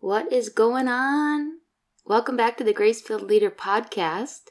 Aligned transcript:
What 0.00 0.30
is 0.30 0.50
going 0.50 0.88
on? 0.88 1.60
Welcome 2.04 2.36
back 2.36 2.58
to 2.58 2.64
the 2.64 2.74
Grace-Filled 2.74 3.22
Leader 3.22 3.50
podcast. 3.50 4.50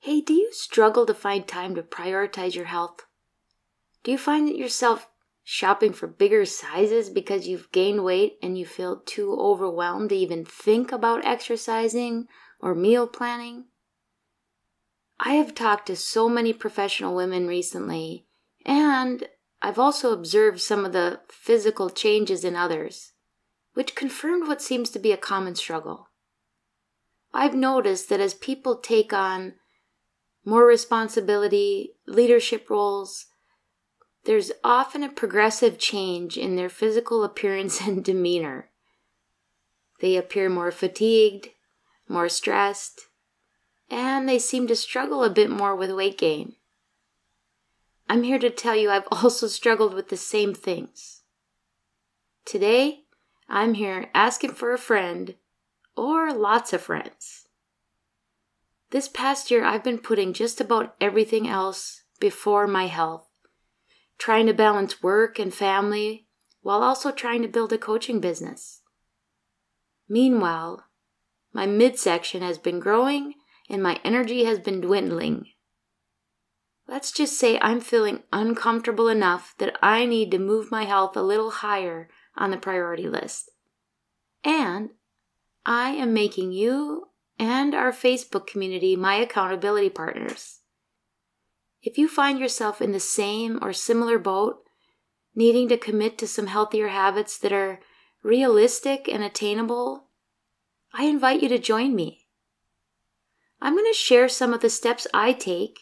Hey, 0.00 0.20
do 0.20 0.34
you 0.34 0.48
struggle 0.52 1.06
to 1.06 1.14
find 1.14 1.46
time 1.46 1.76
to 1.76 1.84
prioritize 1.84 2.56
your 2.56 2.64
health? 2.64 3.06
Do 4.02 4.10
you 4.10 4.18
find 4.18 4.48
yourself 4.48 5.08
shopping 5.44 5.92
for 5.92 6.08
bigger 6.08 6.44
sizes 6.44 7.10
because 7.10 7.46
you've 7.46 7.70
gained 7.70 8.02
weight 8.02 8.38
and 8.42 8.58
you 8.58 8.66
feel 8.66 9.00
too 9.06 9.32
overwhelmed 9.38 10.08
to 10.08 10.16
even 10.16 10.44
think 10.44 10.90
about 10.90 11.24
exercising 11.24 12.26
or 12.58 12.74
meal 12.74 13.06
planning? 13.06 13.66
I 15.20 15.34
have 15.34 15.54
talked 15.54 15.86
to 15.86 15.96
so 15.96 16.28
many 16.28 16.52
professional 16.52 17.14
women 17.14 17.46
recently, 17.46 18.26
and 18.66 19.28
I've 19.62 19.78
also 19.78 20.12
observed 20.12 20.60
some 20.60 20.84
of 20.84 20.92
the 20.92 21.20
physical 21.28 21.88
changes 21.88 22.44
in 22.44 22.56
others 22.56 23.09
which 23.80 23.94
confirmed 23.94 24.46
what 24.46 24.60
seems 24.60 24.90
to 24.90 24.98
be 24.98 25.10
a 25.10 25.16
common 25.16 25.54
struggle. 25.54 26.10
I've 27.32 27.54
noticed 27.54 28.10
that 28.10 28.20
as 28.20 28.34
people 28.34 28.76
take 28.76 29.10
on 29.10 29.54
more 30.44 30.66
responsibility, 30.66 31.94
leadership 32.06 32.68
roles, 32.68 33.28
there's 34.24 34.52
often 34.62 35.02
a 35.02 35.08
progressive 35.08 35.78
change 35.78 36.36
in 36.36 36.56
their 36.56 36.68
physical 36.68 37.24
appearance 37.24 37.80
and 37.80 38.04
demeanor. 38.10 38.68
They 40.02 40.18
appear 40.18 40.50
more 40.50 40.70
fatigued, 40.70 41.48
more 42.06 42.28
stressed, 42.28 43.08
and 43.88 44.28
they 44.28 44.38
seem 44.38 44.66
to 44.66 44.76
struggle 44.76 45.24
a 45.24 45.30
bit 45.30 45.48
more 45.48 45.74
with 45.74 45.90
weight 45.90 46.18
gain. 46.18 46.56
I'm 48.10 48.24
here 48.24 48.40
to 48.40 48.50
tell 48.50 48.76
you 48.76 48.90
I've 48.90 49.08
also 49.10 49.46
struggled 49.46 49.94
with 49.94 50.10
the 50.10 50.18
same 50.18 50.52
things. 50.52 51.22
Today, 52.44 53.04
I'm 53.52 53.74
here 53.74 54.08
asking 54.14 54.52
for 54.52 54.72
a 54.72 54.78
friend 54.78 55.34
or 55.96 56.32
lots 56.32 56.72
of 56.72 56.82
friends. 56.82 57.48
This 58.90 59.08
past 59.08 59.50
year, 59.50 59.64
I've 59.64 59.82
been 59.82 59.98
putting 59.98 60.32
just 60.32 60.60
about 60.60 60.94
everything 61.00 61.48
else 61.48 62.04
before 62.20 62.68
my 62.68 62.86
health, 62.86 63.28
trying 64.18 64.46
to 64.46 64.54
balance 64.54 65.02
work 65.02 65.40
and 65.40 65.52
family 65.52 66.28
while 66.62 66.84
also 66.84 67.10
trying 67.10 67.42
to 67.42 67.48
build 67.48 67.72
a 67.72 67.78
coaching 67.78 68.20
business. 68.20 68.82
Meanwhile, 70.08 70.84
my 71.52 71.66
midsection 71.66 72.42
has 72.42 72.56
been 72.56 72.78
growing 72.78 73.34
and 73.68 73.82
my 73.82 73.98
energy 74.04 74.44
has 74.44 74.60
been 74.60 74.80
dwindling. 74.80 75.46
Let's 76.86 77.10
just 77.10 77.36
say 77.36 77.58
I'm 77.60 77.80
feeling 77.80 78.22
uncomfortable 78.32 79.08
enough 79.08 79.54
that 79.58 79.76
I 79.82 80.06
need 80.06 80.30
to 80.30 80.38
move 80.38 80.70
my 80.70 80.84
health 80.84 81.16
a 81.16 81.22
little 81.22 81.50
higher 81.50 82.08
on 82.40 82.50
the 82.50 82.56
priority 82.56 83.08
list. 83.08 83.50
And 84.42 84.90
I 85.64 85.90
am 85.90 86.12
making 86.14 86.52
you 86.52 87.08
and 87.38 87.74
our 87.74 87.92
Facebook 87.92 88.46
community 88.46 88.96
my 88.96 89.14
accountability 89.16 89.90
partners. 89.90 90.60
If 91.82 91.96
you 91.96 92.08
find 92.08 92.38
yourself 92.38 92.82
in 92.82 92.92
the 92.92 93.00
same 93.00 93.58
or 93.62 93.72
similar 93.72 94.18
boat, 94.18 94.62
needing 95.34 95.68
to 95.68 95.76
commit 95.76 96.18
to 96.18 96.26
some 96.26 96.48
healthier 96.48 96.88
habits 96.88 97.38
that 97.38 97.52
are 97.52 97.80
realistic 98.22 99.08
and 99.08 99.22
attainable, 99.22 100.08
I 100.92 101.04
invite 101.04 101.42
you 101.42 101.48
to 101.50 101.58
join 101.58 101.94
me. 101.94 102.26
I'm 103.60 103.74
going 103.74 103.90
to 103.90 103.96
share 103.96 104.28
some 104.28 104.52
of 104.52 104.60
the 104.60 104.70
steps 104.70 105.06
I 105.14 105.32
take. 105.32 105.80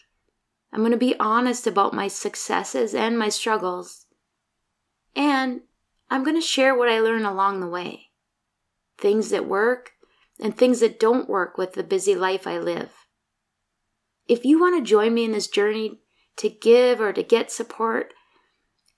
I'm 0.71 0.79
going 0.79 0.91
to 0.91 0.97
be 0.97 1.15
honest 1.19 1.65
about 1.65 1.93
my 1.93 2.07
successes 2.07 2.93
and 2.93 3.17
my 3.17 3.29
struggles. 3.29 4.05
And 5.15 5.61
I'm 6.09 6.23
going 6.23 6.35
to 6.35 6.41
share 6.41 6.75
what 6.75 6.89
I 6.89 6.99
learn 6.99 7.25
along 7.25 7.59
the 7.59 7.67
way 7.67 8.07
things 8.97 9.29
that 9.29 9.47
work 9.47 9.91
and 10.41 10.57
things 10.57 10.81
that 10.81 10.99
don't 10.99 11.29
work 11.29 11.57
with 11.57 11.73
the 11.73 11.83
busy 11.83 12.15
life 12.15 12.45
I 12.45 12.57
live. 12.57 12.91
If 14.27 14.43
you 14.43 14.59
want 14.59 14.77
to 14.77 14.87
join 14.87 15.13
me 15.13 15.23
in 15.23 15.31
this 15.31 15.47
journey 15.47 16.01
to 16.37 16.49
give 16.49 16.99
or 16.99 17.13
to 17.13 17.23
get 17.23 17.51
support, 17.51 18.13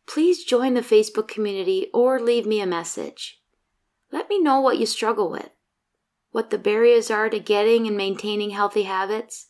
please 0.07 0.43
join 0.43 0.73
the 0.73 0.81
Facebook 0.81 1.27
community 1.27 1.87
or 1.93 2.19
leave 2.19 2.45
me 2.45 2.61
a 2.61 2.65
message. 2.65 3.41
Let 4.11 4.27
me 4.27 4.41
know 4.41 4.59
what 4.59 4.77
you 4.77 4.85
struggle 4.85 5.29
with, 5.29 5.49
what 6.31 6.49
the 6.49 6.57
barriers 6.57 7.09
are 7.09 7.29
to 7.29 7.39
getting 7.39 7.87
and 7.87 7.95
maintaining 7.95 8.49
healthy 8.49 8.83
habits, 8.83 9.47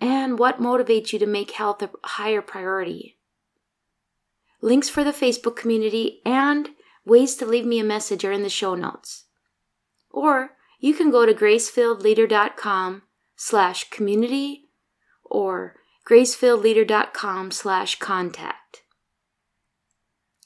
and 0.00 0.38
what 0.38 0.60
motivates 0.60 1.12
you 1.12 1.18
to 1.18 1.26
make 1.26 1.50
health 1.50 1.82
a 1.82 1.90
higher 2.04 2.40
priority. 2.40 3.17
Links 4.60 4.88
for 4.88 5.04
the 5.04 5.12
Facebook 5.12 5.56
community 5.56 6.20
and 6.24 6.70
ways 7.04 7.36
to 7.36 7.46
leave 7.46 7.66
me 7.66 7.78
a 7.78 7.84
message 7.84 8.24
are 8.24 8.32
in 8.32 8.42
the 8.42 8.48
show 8.48 8.74
notes. 8.74 9.24
Or 10.10 10.50
you 10.80 10.94
can 10.94 11.10
go 11.10 11.26
to 11.26 11.34
gracefilledleader.com 11.34 13.02
slash 13.36 13.90
community 13.90 14.70
or 15.24 15.76
gracefilledleader.com 16.08 17.50
slash 17.50 17.98
contact. 17.98 18.82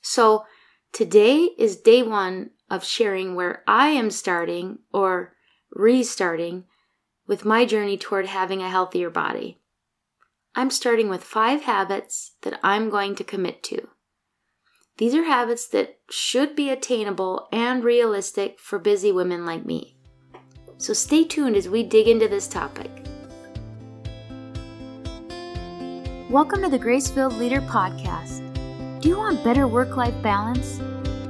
So 0.03 0.45
today 0.93 1.51
is 1.59 1.77
day 1.77 2.03
one 2.03 2.51
of 2.69 2.85
sharing 2.85 3.35
where 3.35 3.63
I 3.67 3.89
am 3.89 4.11
starting 4.11 4.81
or 4.93 5.35
restarting 5.71 6.65
with 7.27 7.45
my 7.45 7.65
journey 7.65 7.97
toward 7.97 8.27
having 8.27 8.61
a 8.61 8.69
healthier 8.69 9.11
body. 9.11 9.61
I'm 10.55 10.71
starting 10.71 11.09
with 11.09 11.25
five 11.25 11.63
habits 11.63 12.33
that 12.43 12.59
I'm 12.63 12.91
going 12.91 13.15
to 13.15 13.25
commit 13.25 13.63
to. 13.65 13.89
These 14.99 15.15
are 15.15 15.25
habits 15.25 15.69
that 15.69 16.01
should 16.11 16.55
be 16.55 16.69
attainable 16.69 17.49
and 17.51 17.83
realistic 17.83 18.61
for 18.61 18.79
busy 18.79 19.11
women 19.11 19.47
like 19.47 19.65
me. 19.65 19.97
So 20.77 20.93
stay 20.93 21.25
tuned 21.25 21.57
as 21.57 21.67
we 21.67 21.83
dig 21.83 22.09
into 22.09 22.29
this 22.29 22.47
topic. 22.47 22.91
Welcome 26.29 26.61
to 26.61 26.69
the 26.69 26.79
Grace-Filled 26.79 27.33
Leader 27.39 27.63
Podcast. 27.63 28.43
Do 29.01 29.09
you 29.09 29.17
want 29.17 29.43
better 29.43 29.67
work 29.67 29.97
life 29.97 30.15
balance? 30.23 30.77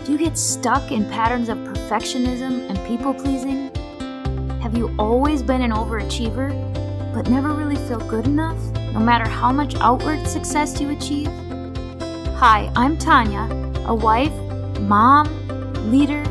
Do 0.05 0.11
you 0.11 0.19
get 0.19 0.37
stuck 0.37 0.91
in 0.91 1.09
patterns 1.09 1.49
of 1.49 1.59
perfectionism 1.59 2.69
and 2.69 2.89
people 2.89 3.15
pleasing? 3.15 3.73
Have 4.61 4.77
you 4.77 4.93
always 4.99 5.41
been 5.41 5.63
an 5.63 5.71
overachiever, 5.71 6.51
but 7.15 7.31
never 7.31 7.53
really 7.53 7.77
feel 7.77 8.01
good 8.01 8.27
enough, 8.27 8.59
no 8.93 8.99
matter 8.99 9.31
how 9.31 9.53
much 9.53 9.77
outward 9.77 10.27
success 10.27 10.81
you 10.81 10.91
achieve? 10.91 11.31
Hi, 12.43 12.73
I'm 12.75 12.99
Tanya, 12.99 13.47
a 13.87 13.95
wife, 13.95 14.35
mom, 14.81 15.29
leader, 15.93 16.25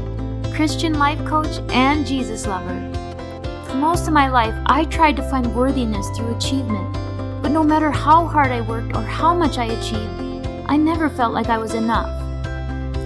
Christian 0.53 0.99
life 0.99 1.23
coach, 1.25 1.61
and 1.69 2.05
Jesus 2.05 2.45
lover. 2.45 2.91
For 3.65 3.75
most 3.75 4.09
of 4.09 4.13
my 4.13 4.27
life, 4.27 4.53
I 4.65 4.83
tried 4.83 5.15
to 5.15 5.29
find 5.29 5.55
worthiness 5.55 6.05
through 6.09 6.35
achievement, 6.35 6.91
but 7.41 7.53
no 7.53 7.63
matter 7.63 7.89
how 7.91 8.25
hard 8.25 8.51
I 8.51 8.59
worked 8.59 8.93
or 8.93 9.03
how 9.03 9.33
much 9.33 9.57
I 9.57 9.67
achieved, 9.67 10.45
I 10.67 10.75
never 10.75 11.09
felt 11.09 11.33
like 11.33 11.47
I 11.47 11.57
was 11.57 11.75
enough. 11.75 12.09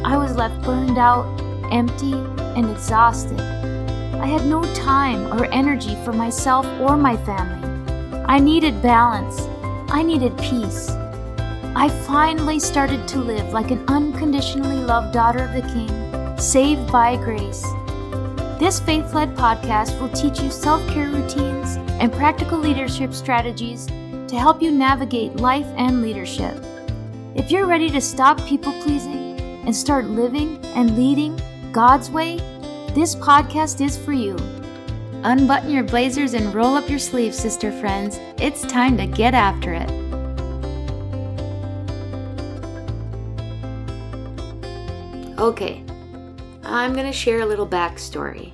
I 0.03 0.17
was 0.17 0.35
left 0.35 0.59
burned 0.63 0.97
out, 0.97 1.27
empty, 1.71 2.13
and 2.57 2.67
exhausted. 2.71 3.39
I 3.39 4.25
had 4.25 4.47
no 4.47 4.63
time 4.73 5.31
or 5.31 5.45
energy 5.53 5.95
for 6.03 6.11
myself 6.11 6.65
or 6.81 6.97
my 6.97 7.17
family. 7.17 7.69
I 8.25 8.39
needed 8.39 8.81
balance. 8.81 9.41
I 9.93 10.01
needed 10.01 10.35
peace. 10.39 10.89
I 11.77 11.89
finally 11.89 12.57
started 12.57 13.05
to 13.09 13.19
live 13.19 13.51
like 13.51 13.69
an 13.69 13.83
unconditionally 13.89 14.77
loved 14.77 15.13
daughter 15.13 15.43
of 15.43 15.51
the 15.51 15.73
King, 15.73 16.39
saved 16.39 16.89
by 16.89 17.17
grace. 17.17 17.65
This 18.57 18.79
faith 18.79 19.13
led 19.13 19.35
podcast 19.35 19.99
will 19.99 20.07
teach 20.07 20.39
you 20.39 20.49
self 20.51 20.87
care 20.87 21.09
routines 21.09 21.75
and 21.99 22.13
practical 22.13 22.57
leadership 22.57 23.13
strategies 23.13 23.87
to 23.87 24.39
help 24.39 24.61
you 24.61 24.71
navigate 24.71 25.35
life 25.35 25.67
and 25.75 26.01
leadership. 26.01 26.55
If 27.35 27.51
you're 27.51 27.67
ready 27.67 27.89
to 27.89 27.99
stop 27.99 28.39
people 28.45 28.71
pleasing 28.81 29.37
and 29.65 29.75
start 29.75 30.05
living 30.05 30.63
and 30.75 30.95
leading 30.95 31.37
God's 31.73 32.09
way, 32.09 32.37
this 32.93 33.15
podcast 33.17 33.85
is 33.85 33.97
for 33.97 34.13
you. 34.13 34.37
Unbutton 35.23 35.71
your 35.71 35.83
blazers 35.83 36.35
and 36.35 36.55
roll 36.55 36.75
up 36.75 36.89
your 36.89 36.99
sleeves, 36.99 37.37
sister 37.37 37.73
friends. 37.73 38.17
It's 38.39 38.61
time 38.61 38.95
to 38.95 39.07
get 39.07 39.33
after 39.33 39.73
it. 39.73 40.04
Okay, 45.45 45.83
I'm 46.63 46.93
going 46.93 47.05
to 47.05 47.13
share 47.13 47.41
a 47.41 47.45
little 47.45 47.67
backstory. 47.67 48.51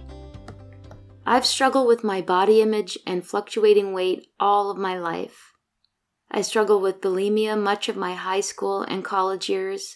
I've 1.26 1.46
struggled 1.46 1.88
with 1.88 2.04
my 2.04 2.20
body 2.20 2.62
image 2.62 2.98
and 3.08 3.26
fluctuating 3.26 3.94
weight 3.94 4.28
all 4.42 4.70
of 4.70 4.78
my 4.78 5.00
life. 5.00 5.54
I 6.30 6.42
struggled 6.42 6.82
with 6.82 7.00
bulimia 7.00 7.58
much 7.58 7.88
of 7.88 7.96
my 7.96 8.14
high 8.14 8.42
school 8.42 8.82
and 8.82 9.06
college 9.06 9.48
years. 9.48 9.96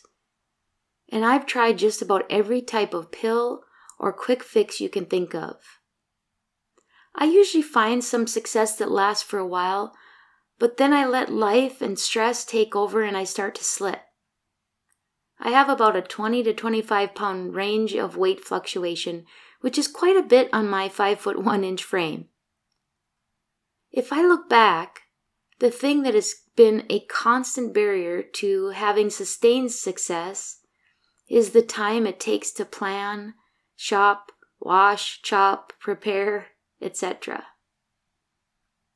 And 1.09 1.25
I've 1.25 1.45
tried 1.45 1.80
just 1.80 2.01
about 2.01 2.24
every 2.30 2.62
type 2.62 2.94
of 2.94 3.12
pill 3.12 3.63
or 4.00 4.13
quick 4.13 4.42
fix 4.42 4.80
you 4.80 4.88
can 4.88 5.06
think 5.06 5.36
of. 5.36 5.57
I 7.13 7.25
usually 7.25 7.62
find 7.62 8.06
some 8.06 8.25
success 8.25 8.77
that 8.77 8.89
lasts 8.89 9.21
for 9.21 9.38
a 9.38 9.45
while, 9.45 9.94
but 10.59 10.77
then 10.77 10.94
I 10.94 11.06
let 11.06 11.27
life 11.30 11.81
and 11.81 12.00
stress 12.00 12.45
take 12.45 12.74
over 12.74 13.03
and 13.03 13.18
I 13.18 13.25
start 13.25 13.53
to 13.56 13.65
slip. 13.65 14.05
I 15.40 15.52
have 15.52 15.70
about 15.70 15.96
a 15.96 16.02
20 16.02 16.44
to 16.44 16.54
25 16.54 17.14
pound 17.14 17.56
range 17.56 17.94
of 17.94 18.18
weight 18.18 18.44
fluctuation, 18.44 19.26
which 19.62 19.78
is 19.78 19.88
quite 19.88 20.16
a 20.16 20.24
bit 20.24 20.50
on 20.54 20.68
my 20.68 20.90
5 20.90 21.20
foot 21.20 21.44
1 21.44 21.64
inch 21.64 21.84
frame. 21.84 22.30
If 23.92 24.12
I 24.12 24.22
look 24.22 24.50
back, 24.50 25.02
the 25.60 25.72
thing 25.72 26.04
that 26.04 26.14
has 26.14 26.36
been 26.56 26.86
a 26.90 27.06
constant 27.06 27.74
barrier 27.74 28.22
to 28.22 28.70
having 28.70 29.10
sustained 29.10 29.72
success 29.72 30.60
is 31.30 31.52
the 31.52 31.62
time 31.62 32.06
it 32.06 32.20
takes 32.20 32.52
to 32.52 32.66
plan, 32.66 33.34
shop, 33.76 34.31
wash, 34.60 35.22
chop, 35.22 35.74
prepare, 35.80 36.48
etc. 36.81 37.46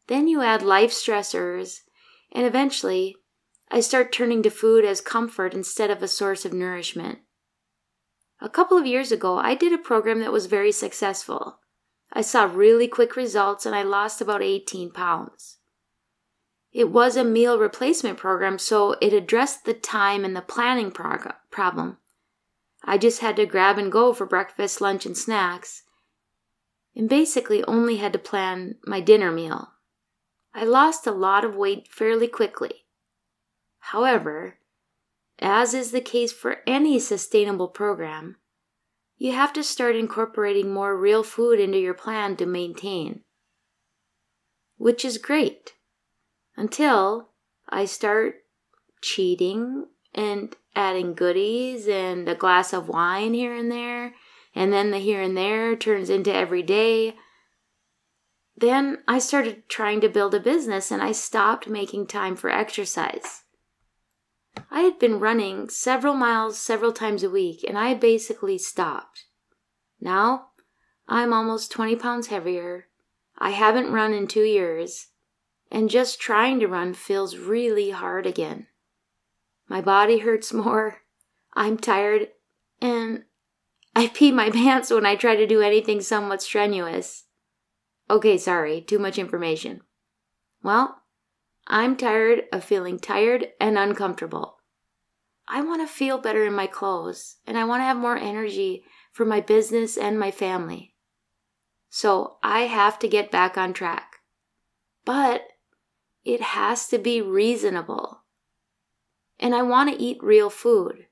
Then 0.08 0.28
you 0.28 0.42
add 0.42 0.62
life 0.62 0.92
stressors, 0.92 1.82
and 2.32 2.46
eventually 2.46 3.16
I 3.72 3.82
start 3.82 4.12
turning 4.12 4.42
to 4.44 4.50
food 4.50 4.84
as 4.84 5.00
comfort 5.00 5.54
instead 5.54 5.92
of 5.92 6.02
a 6.02 6.08
source 6.08 6.44
of 6.44 6.54
nourishment. 6.54 7.20
A 8.42 8.50
couple 8.50 8.78
of 8.78 8.88
years 8.88 9.12
ago, 9.12 9.38
I 9.38 9.54
did 9.54 9.74
a 9.74 9.78
program 9.78 10.22
that 10.22 10.32
was 10.32 10.48
very 10.48 10.72
successful. 10.72 11.60
I 12.12 12.22
saw 12.22 12.46
really 12.46 12.88
quick 12.88 13.16
results 13.16 13.66
and 13.66 13.76
I 13.76 13.84
lost 13.84 14.22
about 14.22 14.42
18 14.42 14.92
pounds. 14.92 15.58
It 16.72 16.92
was 16.92 17.16
a 17.16 17.24
meal 17.24 17.60
replacement 17.60 18.18
program, 18.18 18.58
so 18.58 18.96
it 19.02 19.14
addressed 19.14 19.66
the 19.66 19.74
time 19.74 20.24
and 20.24 20.36
the 20.36 20.42
planning 20.42 20.92
prog- 20.92 21.34
problem. 21.52 21.98
I 22.84 22.98
just 22.98 23.20
had 23.20 23.36
to 23.36 23.46
grab 23.46 23.78
and 23.78 23.92
go 23.92 24.14
for 24.14 24.26
breakfast, 24.26 24.80
lunch, 24.80 25.06
and 25.06 25.18
snacks, 25.18 25.84
and 26.96 27.10
basically 27.10 27.64
only 27.66 27.98
had 27.98 28.14
to 28.14 28.20
plan 28.20 28.76
my 28.86 29.00
dinner 29.02 29.32
meal. 29.32 29.74
I 30.54 30.64
lost 30.64 31.06
a 31.06 31.12
lot 31.12 31.44
of 31.44 31.56
weight 31.56 31.88
fairly 31.92 32.28
quickly. 32.28 32.86
However, 33.92 34.60
as 35.40 35.74
is 35.74 35.90
the 35.90 36.00
case 36.00 36.32
for 36.32 36.58
any 36.68 37.00
sustainable 37.00 37.70
program, 37.70 38.36
you 39.18 39.32
have 39.32 39.52
to 39.54 39.64
start 39.64 39.96
incorporating 39.96 40.72
more 40.72 40.96
real 40.96 41.24
food 41.24 41.60
into 41.60 41.80
your 41.80 41.96
plan 41.96 42.36
to 42.38 42.46
maintain. 42.46 43.22
Which 44.78 45.04
is 45.04 45.18
great. 45.18 45.74
Until 46.56 47.30
I 47.68 47.86
start 47.86 48.44
cheating 49.02 49.88
and 50.14 50.56
adding 50.76 51.16
goodies 51.16 51.88
and 51.88 52.30
a 52.30 52.36
glass 52.36 52.74
of 52.74 52.90
wine 52.90 53.34
here 53.34 53.56
and 53.56 53.72
there, 53.72 54.14
and 54.54 54.72
then 54.72 54.92
the 54.92 55.00
here 55.00 55.22
and 55.24 55.36
there 55.36 55.76
turns 55.76 56.12
into 56.12 56.32
every 56.32 56.62
day. 56.62 57.16
Then 58.56 59.00
I 59.08 59.18
started 59.18 59.68
trying 59.68 60.00
to 60.02 60.10
build 60.10 60.36
a 60.36 60.40
business 60.40 60.92
and 60.92 61.02
I 61.02 61.12
stopped 61.12 61.68
making 61.68 62.06
time 62.06 62.36
for 62.36 62.52
exercise. 62.52 63.46
I 64.72 64.82
had 64.82 65.00
been 65.00 65.20
running 65.20 65.70
several 65.70 66.14
miles 66.14 66.60
several 66.60 66.92
times 66.92 67.24
a 67.24 67.30
week 67.30 67.64
and 67.68 67.78
I 67.78 67.94
basically 67.94 68.58
stopped. 68.58 69.26
Now 70.00 70.50
I'm 71.08 71.34
almost 71.34 71.72
20 71.72 71.96
pounds 71.96 72.28
heavier. 72.28 72.88
I 73.38 73.52
haven't 73.52 73.92
run 73.92 74.14
in 74.14 74.28
two 74.28 74.44
years, 74.44 75.08
and 75.72 75.90
just 75.90 76.20
trying 76.20 76.60
to 76.60 76.68
run 76.68 76.94
feels 76.94 77.38
really 77.38 77.90
hard 77.90 78.28
again. 78.28 78.68
My 79.68 79.82
body 79.82 80.20
hurts 80.20 80.54
more, 80.54 80.98
I'm 81.54 81.78
tired, 81.78 82.28
and 82.82 83.24
I 83.96 84.08
pee 84.14 84.32
my 84.32 84.50
pants 84.50 84.92
when 84.92 85.06
I 85.06 85.16
try 85.16 85.36
to 85.36 85.48
do 85.48 85.62
anything 85.62 86.02
somewhat 86.02 86.44
strenuous. 86.44 87.26
Okay, 88.10 88.38
sorry, 88.38 88.82
too 88.82 89.00
much 89.00 89.18
information. 89.18 89.82
Well, 90.62 90.99
I'm 91.72 91.96
tired 91.96 92.46
of 92.52 92.64
feeling 92.64 92.98
tired 92.98 93.50
and 93.60 93.78
uncomfortable. 93.78 94.58
I 95.48 95.62
want 95.62 95.82
to 95.82 95.88
feel 95.88 96.18
better 96.18 96.44
in 96.44 96.54
my 96.54 96.66
clothes, 96.66 97.38
and 97.46 97.58
I 97.60 97.64
want 97.64 97.82
to 97.82 97.86
have 97.86 97.98
more 97.98 98.18
energy 98.18 98.84
for 99.12 99.24
my 99.24 99.40
business 99.40 99.96
and 99.96 100.20
my 100.20 100.32
family. 100.32 100.96
So 101.90 102.38
I 102.42 102.62
have 102.62 102.98
to 103.00 103.08
get 103.08 103.30
back 103.30 103.58
on 103.58 103.74
track. 103.74 104.18
But 105.06 105.44
it 106.26 106.42
has 106.42 106.88
to 106.88 106.98
be 106.98 107.22
reasonable. 107.22 108.24
And 109.40 109.54
I 109.54 109.62
want 109.62 109.92
to 109.92 110.02
eat 110.02 110.24
real 110.24 110.50
food. 110.50 111.06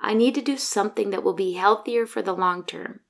I 0.00 0.14
need 0.14 0.34
to 0.36 0.42
do 0.42 0.56
something 0.56 1.10
that 1.10 1.22
will 1.22 1.34
be 1.34 1.52
healthier 1.52 2.06
for 2.06 2.22
the 2.22 2.34
long 2.34 2.64
term. 2.64 3.00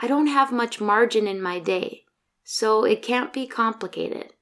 I 0.00 0.06
don't 0.06 0.26
have 0.26 0.52
much 0.52 0.80
margin 0.80 1.26
in 1.26 1.40
my 1.40 1.58
day, 1.58 2.04
so 2.44 2.84
it 2.84 3.02
can't 3.02 3.32
be 3.32 3.46
complicated. 3.46 4.32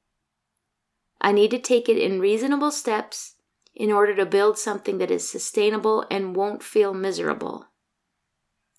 I 1.20 1.32
need 1.32 1.50
to 1.50 1.59
take 1.59 1.88
it 1.88 1.99
in 1.99 2.20
reasonable 2.20 2.70
steps 2.70 3.35
in 3.75 3.93
order 3.93 4.15
to 4.17 4.26
build 4.26 4.59
something 4.59 4.99
that 4.99 5.11
is 5.11 5.29
sustainable 5.29 6.05
and 6.11 6.35
won't 6.35 6.62
feel 6.62 6.94
miserable. 6.94 7.69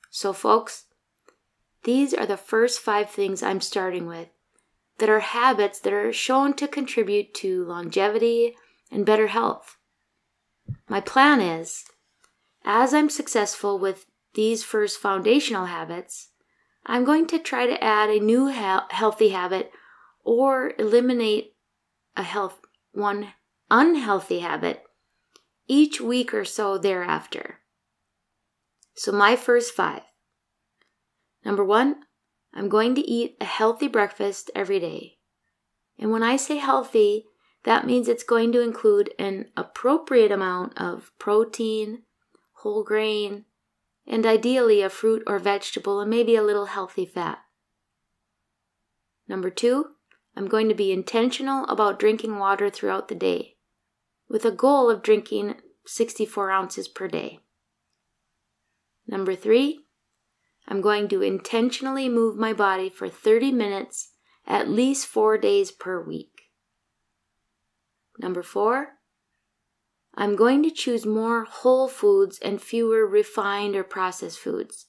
So, 0.09 0.33
folks, 0.33 0.85
these 1.83 2.13
are 2.13 2.25
the 2.25 2.37
first 2.37 2.79
five 2.79 3.09
things 3.09 3.41
I'm 3.41 3.61
starting 3.61 4.05
with 4.05 4.29
that 4.97 5.09
are 5.09 5.21
habits 5.21 5.79
that 5.79 5.93
are 5.93 6.11
shown 6.11 6.53
to 6.55 6.67
contribute 6.67 7.33
to 7.35 7.63
longevity 7.63 8.55
and 8.91 9.05
better 9.05 9.27
health. 9.27 9.77
My 10.87 10.99
plan 10.99 11.39
is, 11.39 11.85
as 12.65 12.93
I'm 12.93 13.09
successful 13.09 13.79
with 13.79 14.05
these 14.33 14.63
first 14.63 14.99
foundational 14.99 15.65
habits, 15.65 16.29
I'm 16.85 17.05
going 17.05 17.27
to 17.27 17.39
try 17.39 17.65
to 17.65 17.83
add 17.83 18.09
a 18.09 18.19
new 18.19 18.51
ha- 18.51 18.87
healthy 18.89 19.29
habit 19.29 19.71
or 20.23 20.73
eliminate 20.77 21.53
a 22.19 22.23
health 22.23 22.59
one 22.91 23.33
unhealthy 23.71 24.39
habit 24.39 24.83
each 25.67 26.01
week 26.01 26.33
or 26.33 26.43
so 26.43 26.77
thereafter. 26.77 27.59
So 28.95 29.11
my 29.11 29.35
first 29.35 29.73
5. 29.73 30.01
Number 31.45 31.63
1, 31.63 31.95
I'm 32.53 32.67
going 32.67 32.95
to 32.95 33.01
eat 33.01 33.37
a 33.39 33.45
healthy 33.45 33.87
breakfast 33.87 34.51
every 34.53 34.79
day. 34.79 35.19
And 35.97 36.11
when 36.11 36.23
I 36.23 36.35
say 36.35 36.57
healthy, 36.57 37.25
that 37.63 37.85
means 37.85 38.07
it's 38.07 38.23
going 38.23 38.51
to 38.51 38.61
include 38.61 39.13
an 39.17 39.45
appropriate 39.55 40.31
amount 40.31 40.77
of 40.77 41.11
protein, 41.19 42.03
whole 42.53 42.83
grain, 42.83 43.45
and 44.05 44.25
ideally 44.25 44.81
a 44.81 44.89
fruit 44.89 45.23
or 45.27 45.39
vegetable 45.39 46.01
and 46.01 46.09
maybe 46.09 46.35
a 46.35 46.43
little 46.43 46.65
healthy 46.65 47.05
fat. 47.05 47.39
Number 49.27 49.49
two, 49.49 49.91
I'm 50.35 50.47
going 50.47 50.69
to 50.69 50.75
be 50.75 50.91
intentional 50.91 51.65
about 51.65 51.99
drinking 51.99 52.37
water 52.37 52.69
throughout 52.69 53.07
the 53.07 53.15
day, 53.15 53.55
with 54.29 54.45
a 54.45 54.51
goal 54.51 54.89
of 54.89 55.03
drinking 55.03 55.55
64 55.85 56.51
ounces 56.51 56.87
per 56.87 57.07
day. 57.07 57.39
Number 59.07 59.35
three, 59.35 59.85
I'm 60.67 60.81
going 60.81 61.07
to 61.09 61.21
intentionally 61.23 62.07
move 62.07 62.37
my 62.37 62.53
body 62.53 62.89
for 62.89 63.09
30 63.09 63.51
minutes 63.51 64.13
at 64.45 64.69
least 64.69 65.07
four 65.07 65.37
days 65.37 65.71
per 65.71 66.01
week. 66.01 66.41
Number 68.19 68.43
four, 68.43 68.99
I'm 70.15 70.35
going 70.35 70.63
to 70.63 70.71
choose 70.71 71.05
more 71.05 71.45
whole 71.45 71.87
foods 71.87 72.39
and 72.39 72.61
fewer 72.61 73.07
refined 73.07 73.75
or 73.75 73.83
processed 73.83 74.39
foods, 74.39 74.87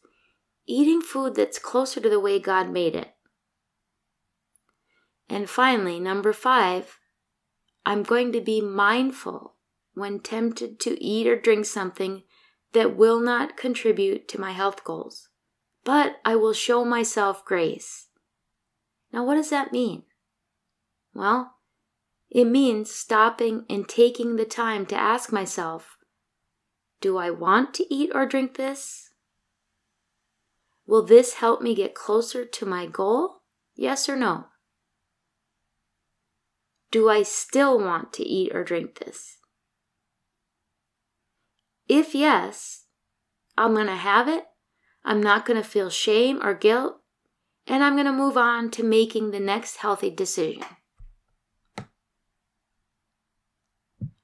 eating 0.66 1.00
food 1.00 1.34
that's 1.34 1.58
closer 1.58 2.00
to 2.00 2.08
the 2.08 2.20
way 2.20 2.38
God 2.38 2.70
made 2.70 2.96
it. 2.96 3.14
And 5.30 5.48
finally, 5.48 5.98
number 5.98 6.34
five, 6.34 6.98
I'm 7.86 8.02
going 8.02 8.32
to 8.32 8.40
be 8.42 8.60
mindful 8.60 9.54
when 9.94 10.20
tempted 10.20 10.78
to 10.80 11.02
eat 11.02 11.26
or 11.26 11.36
drink 11.36 11.64
something 11.64 12.24
that 12.72 12.96
will 12.96 13.20
not 13.20 13.56
contribute 13.56 14.28
to 14.28 14.40
my 14.40 14.52
health 14.52 14.84
goals 14.84 15.30
but 15.84 16.20
I 16.24 16.36
will 16.36 16.52
show 16.52 16.84
myself 16.84 17.44
grace. 17.44 18.08
Now, 19.12 19.24
what 19.24 19.34
does 19.34 19.50
that 19.50 19.72
mean? 19.72 20.04
Well, 21.14 21.54
it 22.28 22.44
means 22.44 22.92
stopping 22.92 23.64
and 23.68 23.88
taking 23.88 24.36
the 24.36 24.44
time 24.44 24.86
to 24.86 24.96
ask 24.96 25.32
myself 25.32 25.96
Do 27.00 27.16
I 27.16 27.30
want 27.30 27.74
to 27.74 27.92
eat 27.92 28.10
or 28.14 28.26
drink 28.26 28.56
this? 28.56 29.10
Will 30.86 31.02
this 31.02 31.34
help 31.34 31.62
me 31.62 31.74
get 31.74 31.94
closer 31.94 32.44
to 32.44 32.66
my 32.66 32.86
goal? 32.86 33.42
Yes 33.74 34.08
or 34.08 34.16
no? 34.16 34.46
Do 36.90 37.08
I 37.08 37.22
still 37.22 37.78
want 37.78 38.12
to 38.14 38.24
eat 38.24 38.54
or 38.54 38.64
drink 38.64 38.98
this? 38.98 39.38
If 41.88 42.14
yes, 42.14 42.84
I'm 43.56 43.74
going 43.74 43.86
to 43.86 43.96
have 43.96 44.28
it 44.28 44.46
I'm 45.04 45.22
not 45.22 45.46
going 45.46 45.60
to 45.60 45.68
feel 45.68 45.90
shame 45.90 46.40
or 46.42 46.54
guilt, 46.54 47.00
and 47.66 47.82
I'm 47.82 47.94
going 47.94 48.06
to 48.06 48.12
move 48.12 48.36
on 48.36 48.70
to 48.72 48.82
making 48.82 49.30
the 49.30 49.40
next 49.40 49.78
healthy 49.78 50.10
decision. 50.10 50.64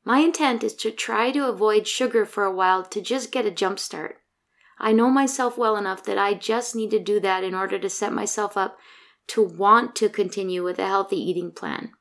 My 0.05 0.19
intent 0.21 0.63
is 0.63 0.75
to 0.77 0.91
try 0.91 1.33
to 1.33 1.49
avoid 1.49 1.89
sugar 1.89 2.25
for 2.25 2.45
a 2.45 2.55
while 2.55 2.85
to 2.85 3.01
just 3.01 3.33
get 3.33 3.47
a 3.47 3.51
jump 3.51 3.79
start. 3.79 4.19
I 4.79 4.93
know 4.93 5.11
myself 5.11 5.57
well 5.59 5.77
enough 5.77 6.05
that 6.05 6.19
I 6.19 6.35
just 6.35 6.77
need 6.77 6.91
to 6.91 6.99
do 6.99 7.19
that 7.21 7.43
in 7.43 7.55
order 7.55 7.79
to 7.79 7.89
set 7.89 8.13
myself 8.13 8.57
up 8.57 8.79
to 9.29 9.43
want 9.43 9.97
to 9.97 10.09
continue 10.09 10.63
with 10.63 10.79
a 10.79 10.87
healthy 10.87 11.17
eating 11.17 11.51
plan. 11.51 11.93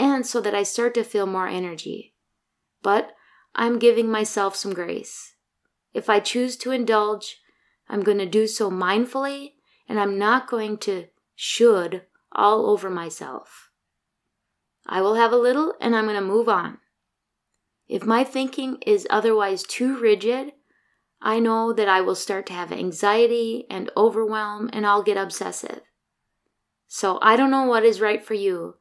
And 0.00 0.26
so 0.26 0.40
that 0.40 0.54
I 0.54 0.62
start 0.62 0.94
to 0.94 1.04
feel 1.04 1.26
more 1.26 1.46
energy. 1.46 2.14
But 2.82 3.12
I'm 3.54 3.78
giving 3.78 4.10
myself 4.10 4.56
some 4.56 4.72
grace. 4.72 5.34
If 5.92 6.08
I 6.08 6.20
choose 6.20 6.56
to 6.56 6.70
indulge, 6.70 7.36
I'm 7.86 8.00
going 8.00 8.16
to 8.16 8.24
do 8.24 8.46
so 8.46 8.70
mindfully 8.70 9.50
and 9.86 10.00
I'm 10.00 10.18
not 10.18 10.48
going 10.48 10.78
to 10.78 11.08
should 11.34 12.06
all 12.32 12.70
over 12.70 12.88
myself. 12.88 13.70
I 14.86 15.02
will 15.02 15.16
have 15.16 15.32
a 15.32 15.36
little 15.36 15.74
and 15.82 15.94
I'm 15.94 16.06
going 16.06 16.16
to 16.16 16.22
move 16.22 16.48
on. 16.48 16.78
If 17.86 18.06
my 18.06 18.24
thinking 18.24 18.78
is 18.86 19.06
otherwise 19.10 19.64
too 19.64 19.98
rigid, 20.00 20.52
I 21.20 21.40
know 21.40 21.74
that 21.74 21.88
I 21.88 22.00
will 22.00 22.14
start 22.14 22.46
to 22.46 22.54
have 22.54 22.72
anxiety 22.72 23.66
and 23.68 23.90
overwhelm 23.98 24.70
and 24.72 24.86
I'll 24.86 25.02
get 25.02 25.18
obsessive. 25.18 25.82
So 26.88 27.18
I 27.20 27.36
don't 27.36 27.50
know 27.50 27.66
what 27.66 27.84
is 27.84 28.00
right 28.00 28.24
for 28.24 28.32
you, 28.32 28.76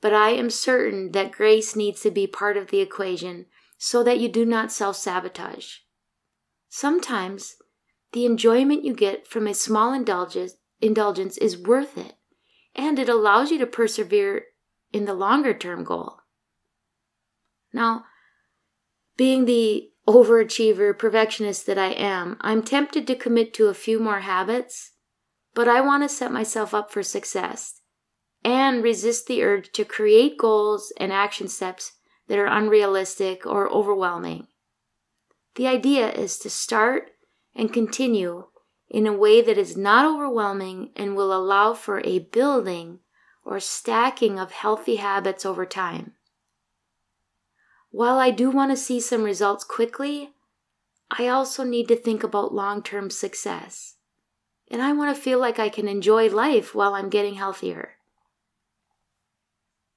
but 0.00 0.12
I 0.12 0.30
am 0.30 0.50
certain 0.50 1.12
that 1.12 1.32
grace 1.32 1.74
needs 1.74 2.00
to 2.02 2.10
be 2.10 2.26
part 2.26 2.56
of 2.56 2.68
the 2.68 2.80
equation 2.80 3.46
so 3.78 4.02
that 4.02 4.18
you 4.18 4.28
do 4.28 4.44
not 4.44 4.72
self 4.72 4.96
sabotage. 4.96 5.78
Sometimes 6.68 7.56
the 8.12 8.26
enjoyment 8.26 8.84
you 8.84 8.94
get 8.94 9.26
from 9.26 9.46
a 9.46 9.54
small 9.54 9.92
indulgence, 9.92 10.56
is 11.38 11.58
worth 11.58 11.98
it, 11.98 12.14
and 12.74 12.98
it 12.98 13.08
allows 13.08 13.50
you 13.50 13.58
to 13.58 13.66
persevere 13.66 14.44
in 14.92 15.04
the 15.04 15.14
longer 15.14 15.52
term 15.52 15.84
goal. 15.84 16.20
Now, 17.72 18.04
being 19.16 19.44
the 19.44 19.90
overachiever, 20.06 20.96
perfectionist 20.96 21.66
that 21.66 21.78
I 21.78 21.88
am, 21.88 22.36
I'm 22.40 22.62
tempted 22.62 23.06
to 23.06 23.14
commit 23.16 23.52
to 23.54 23.66
a 23.66 23.74
few 23.74 23.98
more 23.98 24.20
habits, 24.20 24.92
but 25.54 25.68
I 25.68 25.80
want 25.80 26.02
to 26.02 26.08
set 26.08 26.32
myself 26.32 26.72
up 26.72 26.90
for 26.90 27.02
success 27.02 27.80
and 28.44 28.82
resist 28.82 29.26
the 29.26 29.42
urge 29.42 29.72
to 29.72 29.84
create 29.84 30.38
goals 30.38 30.92
and 30.98 31.12
action 31.12 31.48
steps 31.48 31.92
that 32.28 32.38
are 32.38 32.46
unrealistic 32.46 33.46
or 33.46 33.68
overwhelming. 33.70 34.46
The 35.54 35.66
idea 35.66 36.10
is 36.12 36.38
to 36.40 36.50
start 36.50 37.12
and 37.54 37.72
continue 37.72 38.46
in 38.88 39.06
a 39.06 39.12
way 39.12 39.40
that 39.42 39.58
is 39.58 39.76
not 39.76 40.04
overwhelming 40.04 40.90
and 40.94 41.16
will 41.16 41.32
allow 41.32 41.74
for 41.74 42.00
a 42.04 42.20
building 42.20 43.00
or 43.44 43.60
stacking 43.60 44.38
of 44.38 44.52
healthy 44.52 44.96
habits 44.96 45.46
over 45.46 45.64
time. 45.64 46.12
While 47.90 48.18
I 48.18 48.30
do 48.30 48.50
want 48.50 48.70
to 48.72 48.76
see 48.76 49.00
some 49.00 49.22
results 49.22 49.64
quickly, 49.64 50.30
I 51.10 51.28
also 51.28 51.64
need 51.64 51.88
to 51.88 51.96
think 51.96 52.22
about 52.22 52.52
long 52.52 52.82
term 52.82 53.10
success. 53.10 53.94
And 54.68 54.82
I 54.82 54.92
want 54.92 55.14
to 55.14 55.22
feel 55.22 55.38
like 55.38 55.58
I 55.58 55.68
can 55.68 55.88
enjoy 55.88 56.28
life 56.28 56.74
while 56.74 56.94
I'm 56.94 57.08
getting 57.08 57.34
healthier. 57.34 57.95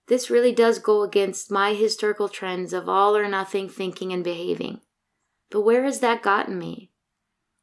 This 0.10 0.32
really 0.32 0.52
does 0.52 0.80
go 0.80 1.04
against 1.04 1.52
my 1.52 1.76
historical 1.76 2.30
trends 2.30 2.74
of 2.74 2.90
all 2.90 3.16
or 3.16 3.30
nothing 3.30 3.70
thinking 3.70 4.12
and 4.12 4.24
behaving. 4.24 4.82
But 5.52 5.62
where 5.62 5.84
has 5.84 6.00
that 6.00 6.24
gotten 6.24 6.58
me? 6.58 6.90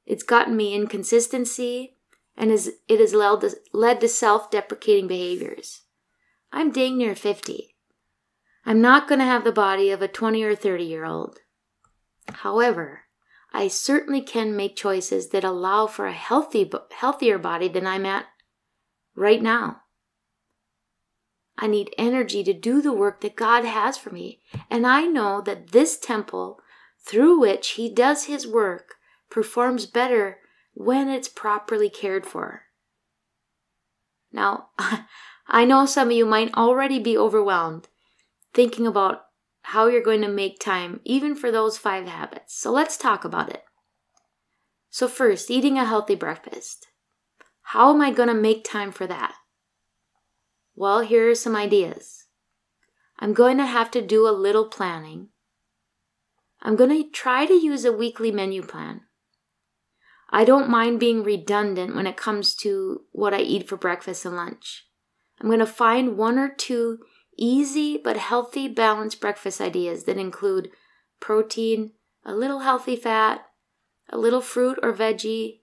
It's 0.06 0.22
gotten 0.22 0.56
me 0.56 0.72
inconsistency 0.72 1.96
and 2.36 2.52
it 2.52 3.00
has 3.00 3.12
led 3.12 3.42
led 3.72 4.00
to 4.00 4.08
self 4.08 4.48
deprecating 4.48 5.08
behaviors. 5.08 5.82
I'm 6.52 6.70
dang 6.70 6.96
near 6.96 7.16
50. 7.16 7.74
I'm 8.64 8.80
not 8.80 9.08
going 9.08 9.18
to 9.18 9.24
have 9.24 9.42
the 9.42 9.50
body 9.50 9.90
of 9.90 10.00
a 10.00 10.06
20 10.08 10.44
or 10.44 10.54
30 10.54 10.84
year 10.84 11.04
old. 11.04 11.40
However, 12.28 13.02
I 13.52 13.66
certainly 13.66 14.20
can 14.22 14.54
make 14.54 14.76
choices 14.76 15.30
that 15.30 15.42
allow 15.42 15.88
for 15.88 16.06
a 16.06 16.12
healthy, 16.12 16.70
healthier 16.92 17.38
body 17.38 17.66
than 17.66 17.88
I'm 17.88 18.06
at 18.06 18.26
right 19.16 19.42
now. 19.42 19.82
I 21.58 21.66
need 21.66 21.94
energy 21.96 22.44
to 22.44 22.52
do 22.52 22.82
the 22.82 22.92
work 22.92 23.20
that 23.22 23.36
God 23.36 23.64
has 23.64 23.96
for 23.96 24.10
me. 24.10 24.40
And 24.70 24.86
I 24.86 25.02
know 25.06 25.40
that 25.42 25.72
this 25.72 25.98
temple 25.98 26.60
through 27.04 27.38
which 27.38 27.70
He 27.70 27.92
does 27.92 28.24
His 28.24 28.46
work 28.46 28.94
performs 29.30 29.86
better 29.86 30.38
when 30.74 31.08
it's 31.08 31.28
properly 31.28 31.88
cared 31.88 32.26
for. 32.26 32.62
Now, 34.32 34.68
I 35.48 35.64
know 35.64 35.86
some 35.86 36.08
of 36.08 36.14
you 36.14 36.26
might 36.26 36.54
already 36.54 36.98
be 36.98 37.16
overwhelmed 37.16 37.88
thinking 38.52 38.86
about 38.86 39.22
how 39.62 39.86
you're 39.86 40.02
going 40.02 40.22
to 40.22 40.28
make 40.28 40.58
time 40.58 41.00
even 41.04 41.34
for 41.34 41.50
those 41.50 41.76
five 41.76 42.06
habits. 42.06 42.58
So 42.58 42.70
let's 42.70 42.96
talk 42.96 43.24
about 43.24 43.50
it. 43.50 43.64
So, 44.90 45.08
first, 45.08 45.50
eating 45.50 45.76
a 45.76 45.84
healthy 45.84 46.14
breakfast. 46.14 46.86
How 47.62 47.92
am 47.92 48.00
I 48.00 48.12
going 48.12 48.28
to 48.28 48.34
make 48.34 48.64
time 48.64 48.92
for 48.92 49.06
that? 49.06 49.34
Well, 50.78 51.00
here 51.00 51.30
are 51.30 51.34
some 51.34 51.56
ideas. 51.56 52.26
I'm 53.18 53.32
going 53.32 53.56
to 53.56 53.64
have 53.64 53.90
to 53.92 54.02
do 54.02 54.28
a 54.28 54.30
little 54.30 54.66
planning. 54.66 55.30
I'm 56.60 56.76
going 56.76 56.90
to 56.90 57.10
try 57.10 57.46
to 57.46 57.54
use 57.54 57.86
a 57.86 57.92
weekly 57.92 58.30
menu 58.30 58.62
plan. 58.62 59.00
I 60.28 60.44
don't 60.44 60.68
mind 60.68 61.00
being 61.00 61.22
redundant 61.22 61.96
when 61.96 62.06
it 62.06 62.18
comes 62.18 62.54
to 62.56 63.04
what 63.12 63.32
I 63.32 63.40
eat 63.40 63.66
for 63.66 63.78
breakfast 63.78 64.26
and 64.26 64.36
lunch. 64.36 64.86
I'm 65.40 65.46
going 65.46 65.60
to 65.60 65.66
find 65.66 66.18
one 66.18 66.38
or 66.38 66.50
two 66.50 66.98
easy 67.38 67.96
but 67.96 68.18
healthy, 68.18 68.68
balanced 68.68 69.20
breakfast 69.20 69.62
ideas 69.62 70.04
that 70.04 70.18
include 70.18 70.70
protein, 71.20 71.92
a 72.22 72.34
little 72.34 72.60
healthy 72.60 72.96
fat, 72.96 73.46
a 74.10 74.18
little 74.18 74.42
fruit 74.42 74.78
or 74.82 74.92
veggie, 74.92 75.60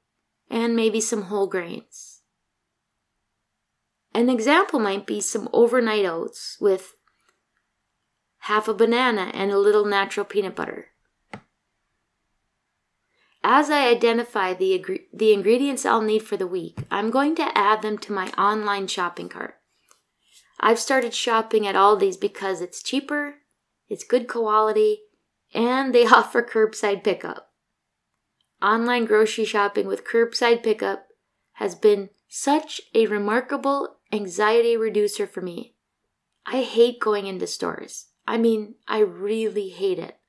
and 0.49 0.75
maybe 0.75 0.99
some 0.99 1.23
whole 1.23 1.47
grains. 1.47 2.12
An 4.13 4.29
example 4.29 4.79
might 4.79 5.05
be 5.05 5.21
some 5.21 5.49
overnight 5.51 6.05
oats 6.05 6.57
with 6.59 6.93
half 8.39 8.67
a 8.67 8.73
banana 8.73 9.31
and 9.33 9.51
a 9.51 9.57
little 9.57 9.85
natural 9.85 10.25
peanut 10.25 10.55
butter. 10.55 10.87
As 13.43 13.69
I 13.69 13.87
identify 13.87 14.53
the, 14.53 14.83
the 15.13 15.33
ingredients 15.33 15.85
I'll 15.85 16.01
need 16.01 16.23
for 16.23 16.37
the 16.37 16.47
week, 16.47 16.77
I'm 16.89 17.09
going 17.09 17.35
to 17.35 17.57
add 17.57 17.81
them 17.81 17.97
to 17.99 18.13
my 18.13 18.27
online 18.37 18.87
shopping 18.87 19.29
cart. 19.29 19.55
I've 20.59 20.79
started 20.79 21.13
shopping 21.13 21.67
at 21.67 21.75
Aldi's 21.75 22.15
because 22.15 22.61
it's 22.61 22.81
cheaper, 22.81 23.35
it's 23.89 24.05
good 24.05 24.29
quality, 24.29 24.99
and 25.53 25.93
they 25.93 26.05
offer 26.07 26.41
curbside 26.41 27.03
pickup. 27.03 27.49
Online 28.61 29.03
grocery 29.03 29.43
shopping 29.43 29.87
with 29.87 30.05
curbside 30.05 30.63
pickup 30.63 31.07
has 31.53 31.75
been 31.75 32.09
such 32.29 32.79
a 32.93 33.07
remarkable 33.07 33.97
anxiety 34.13 34.77
reducer 34.77 35.25
for 35.25 35.41
me. 35.41 35.73
I 36.45 36.61
hate 36.61 36.99
going 36.99 37.25
into 37.25 37.47
stores. 37.47 38.09
I 38.27 38.37
mean, 38.37 38.75
I 38.87 38.99
really 38.99 39.69
hate 39.69 39.99
it. 39.99 40.19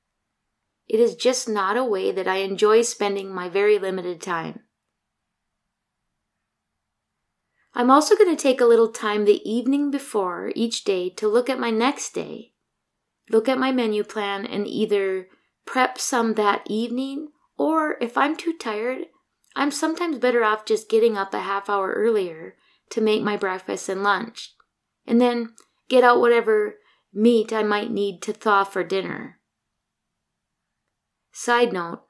It 0.87 0.99
is 0.99 1.15
just 1.15 1.47
not 1.47 1.77
a 1.77 1.83
way 1.83 2.11
that 2.11 2.27
I 2.27 2.37
enjoy 2.37 2.81
spending 2.81 3.33
my 3.33 3.47
very 3.47 3.77
limited 3.77 4.21
time. 4.21 4.61
I'm 7.73 7.91
also 7.91 8.15
going 8.15 8.35
to 8.35 8.41
take 8.41 8.61
a 8.61 8.65
little 8.65 8.89
time 8.89 9.25
the 9.25 9.47
evening 9.49 9.91
before 9.91 10.51
each 10.55 10.83
day 10.83 11.09
to 11.11 11.27
look 11.27 11.49
at 11.49 11.59
my 11.59 11.69
next 11.69 12.13
day, 12.13 12.53
look 13.29 13.49
at 13.49 13.59
my 13.59 13.71
menu 13.71 14.03
plan, 14.03 14.45
and 14.45 14.65
either 14.65 15.27
prep 15.65 15.99
some 15.99 16.35
that 16.35 16.61
evening, 16.67 17.29
or 17.57 17.97
if 17.99 18.17
I'm 18.17 18.37
too 18.37 18.53
tired, 18.53 19.07
I'm 19.55 19.71
sometimes 19.71 20.19
better 20.19 20.43
off 20.43 20.65
just 20.65 20.89
getting 20.89 21.17
up 21.17 21.33
a 21.33 21.41
half 21.41 21.69
hour 21.69 21.93
earlier 21.93 22.55
to 22.91 23.01
make 23.01 23.23
my 23.23 23.37
breakfast 23.37 23.89
and 23.89 24.03
lunch, 24.03 24.53
and 25.05 25.19
then 25.19 25.53
get 25.89 26.03
out 26.03 26.19
whatever 26.19 26.75
meat 27.13 27.53
I 27.53 27.63
might 27.63 27.91
need 27.91 28.21
to 28.23 28.33
thaw 28.33 28.63
for 28.63 28.83
dinner. 28.83 29.39
Side 31.31 31.73
note 31.73 32.01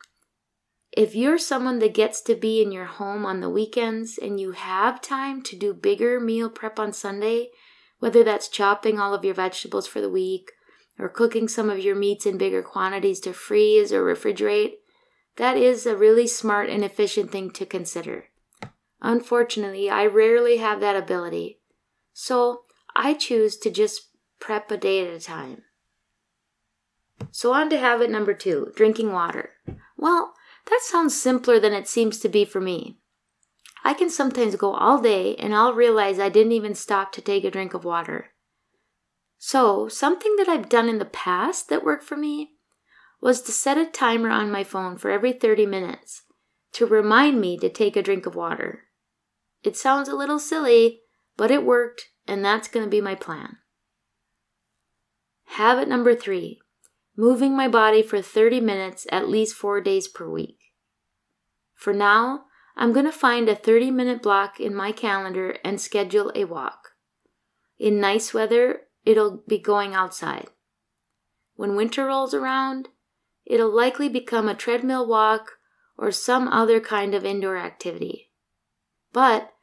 if 0.96 1.14
you're 1.14 1.38
someone 1.38 1.80
that 1.80 1.94
gets 1.94 2.22
to 2.22 2.36
be 2.36 2.62
in 2.62 2.72
your 2.72 2.86
home 2.86 3.26
on 3.26 3.42
the 3.42 3.50
weekends 3.50 4.18
and 4.18 4.40
you 4.40 4.52
have 4.52 5.02
time 5.02 5.42
to 5.42 5.58
do 5.58 5.74
bigger 5.74 6.22
meal 6.22 6.50
prep 6.50 6.80
on 6.80 6.94
Sunday, 6.94 7.50
whether 8.00 8.24
that's 8.24 8.48
chopping 8.48 8.98
all 8.98 9.14
of 9.14 9.26
your 9.26 9.34
vegetables 9.34 9.88
for 9.88 10.00
the 10.00 10.10
week 10.10 10.52
or 10.98 11.10
cooking 11.10 11.50
some 11.50 11.70
of 11.70 11.80
your 11.80 11.96
meats 11.96 12.26
in 12.26 12.38
bigger 12.38 12.64
quantities 12.64 13.20
to 13.20 13.34
freeze 13.34 13.92
or 13.92 14.04
refrigerate, 14.04 14.76
that 15.36 15.58
is 15.58 15.86
a 15.86 15.98
really 15.98 16.28
smart 16.28 16.70
and 16.70 16.84
efficient 16.84 17.30
thing 17.30 17.52
to 17.52 17.66
consider. 17.66 18.26
Unfortunately, 19.08 19.88
I 19.88 20.08
rarely 20.08 20.58
have 20.58 20.80
that 20.80 20.96
ability, 20.96 21.60
so 22.12 22.64
I 22.96 23.14
choose 23.14 23.56
to 23.58 23.70
just 23.70 24.10
prep 24.40 24.72
a 24.72 24.78
day 24.78 25.08
at 25.08 25.14
a 25.14 25.20
time. 25.20 25.62
So, 27.30 27.54
on 27.54 27.70
to 27.70 27.78
habit 27.78 28.10
number 28.10 28.34
two 28.34 28.74
drinking 28.76 29.12
water. 29.12 29.52
Well, 29.96 30.34
that 30.72 30.82
sounds 30.82 31.16
simpler 31.16 31.60
than 31.60 31.72
it 31.72 31.88
seems 31.88 32.18
to 32.22 32.30
be 32.30 32.46
for 32.46 32.60
me. 32.60 32.98
I 33.84 33.94
can 33.94 34.10
sometimes 34.10 34.56
go 34.56 34.74
all 34.74 35.00
day 35.00 35.36
and 35.36 35.54
I'll 35.54 35.76
realize 35.76 36.18
I 36.18 36.30
didn't 36.30 36.54
even 36.54 36.74
stop 36.74 37.12
to 37.12 37.22
take 37.22 37.44
a 37.44 37.52
drink 37.52 37.76
of 37.76 37.86
water. 37.86 38.32
So, 39.38 39.88
something 39.88 40.36
that 40.38 40.50
I've 40.50 40.68
done 40.68 40.90
in 40.90 40.98
the 40.98 41.06
past 41.06 41.70
that 41.70 41.86
worked 41.86 42.06
for 42.06 42.18
me 42.18 42.54
was 43.22 43.44
to 43.44 43.52
set 43.52 43.78
a 43.78 43.86
timer 43.86 44.32
on 44.32 44.50
my 44.50 44.64
phone 44.64 44.98
for 44.98 45.12
every 45.12 45.32
30 45.32 45.68
minutes 45.68 46.24
to 46.72 46.88
remind 46.88 47.40
me 47.40 47.56
to 47.60 47.70
take 47.70 47.96
a 47.96 48.02
drink 48.02 48.26
of 48.26 48.34
water. 48.34 48.82
It 49.64 49.76
sounds 49.76 50.08
a 50.08 50.16
little 50.16 50.40
silly, 50.40 51.02
but 51.38 51.52
it 51.52 51.66
worked, 51.66 52.10
and 52.28 52.44
that's 52.44 52.68
going 52.68 52.86
to 52.86 52.90
be 52.90 53.02
my 53.02 53.16
plan. 53.16 53.58
Habit 55.46 55.88
number 55.88 56.16
three 56.16 56.60
moving 57.18 57.56
my 57.56 57.68
body 57.68 58.02
for 58.02 58.22
30 58.22 58.60
minutes 58.60 59.08
at 59.12 59.30
least 59.30 59.56
four 59.56 59.80
days 59.80 60.08
per 60.08 60.30
week. 60.30 60.58
For 61.74 61.94
now, 61.94 62.46
I'm 62.76 62.92
going 62.92 63.06
to 63.06 63.12
find 63.12 63.48
a 63.48 63.56
30 63.56 63.92
minute 63.92 64.22
block 64.22 64.60
in 64.60 64.76
my 64.76 64.92
calendar 64.92 65.58
and 65.64 65.80
schedule 65.80 66.32
a 66.36 66.44
walk. 66.44 66.90
In 67.80 68.00
nice 68.00 68.34
weather, 68.34 68.82
it'll 69.06 69.44
be 69.48 69.60
going 69.60 69.94
outside. 69.94 70.48
When 71.56 71.76
winter 71.76 72.06
rolls 72.06 72.34
around, 72.34 72.90
it'll 73.46 73.74
likely 73.74 74.10
become 74.10 74.50
a 74.50 74.56
treadmill 74.56 75.08
walk 75.08 75.54
or 75.98 76.12
some 76.12 76.50
other 76.50 76.82
kind 76.82 77.16
of 77.16 77.24
indoor 77.24 77.56
activity. 77.56 78.32
But 79.16 79.54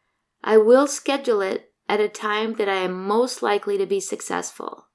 I 0.42 0.56
will 0.56 0.86
schedule 0.86 1.42
it 1.42 1.74
at 1.86 2.00
a 2.00 2.08
time 2.08 2.54
that 2.54 2.70
I 2.70 2.76
am 2.76 3.06
most 3.06 3.42
likely 3.42 3.76
to 3.76 3.84
be 3.84 4.00
successful. 4.00 4.86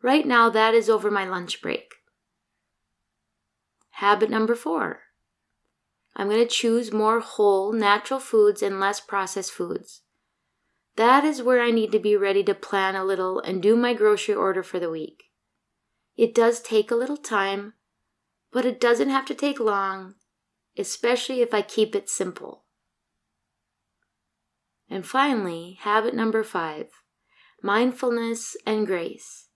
Right 0.00 0.24
now, 0.24 0.48
that 0.50 0.72
is 0.72 0.88
over 0.88 1.10
my 1.10 1.24
lunch 1.24 1.60
break. 1.60 1.94
Habit 3.94 4.30
number 4.30 4.54
four 4.54 5.00
I'm 6.14 6.28
going 6.28 6.40
to 6.40 6.46
choose 6.46 6.92
more 6.92 7.18
whole, 7.18 7.72
natural 7.72 8.20
foods 8.20 8.62
and 8.62 8.78
less 8.78 9.00
processed 9.00 9.50
foods. 9.50 10.02
That 10.94 11.24
is 11.24 11.42
where 11.42 11.60
I 11.60 11.72
need 11.72 11.90
to 11.90 11.98
be 11.98 12.14
ready 12.14 12.44
to 12.44 12.54
plan 12.54 12.94
a 12.94 13.04
little 13.04 13.40
and 13.40 13.60
do 13.60 13.74
my 13.74 13.94
grocery 13.94 14.36
order 14.36 14.62
for 14.62 14.78
the 14.78 14.90
week. 14.90 15.24
It 16.16 16.36
does 16.36 16.60
take 16.60 16.92
a 16.92 16.94
little 16.94 17.16
time, 17.16 17.72
but 18.52 18.64
it 18.64 18.78
doesn't 18.78 19.10
have 19.10 19.26
to 19.26 19.34
take 19.34 19.58
long, 19.58 20.14
especially 20.78 21.40
if 21.40 21.52
I 21.52 21.62
keep 21.62 21.96
it 21.96 22.08
simple. 22.08 22.65
And 24.88 25.04
finally, 25.04 25.78
habit 25.80 26.14
number 26.14 26.42
five 26.44 26.88
mindfulness 27.62 28.56
and 28.64 28.86
grace. 28.86 29.48